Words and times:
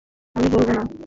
আমি 0.35 0.47
বলব, 0.49 0.69
না। 0.69 0.83